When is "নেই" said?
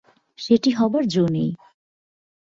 1.27-1.49